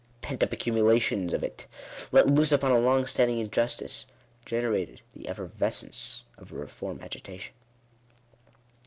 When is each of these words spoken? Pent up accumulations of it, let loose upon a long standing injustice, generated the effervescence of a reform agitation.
Pent 0.23 0.41
up 0.41 0.51
accumulations 0.51 1.31
of 1.31 1.43
it, 1.43 1.67
let 2.11 2.25
loose 2.25 2.51
upon 2.51 2.71
a 2.71 2.79
long 2.79 3.05
standing 3.05 3.37
injustice, 3.37 4.07
generated 4.47 5.01
the 5.13 5.29
effervescence 5.29 6.23
of 6.39 6.51
a 6.51 6.55
reform 6.55 6.97
agitation. 7.03 7.53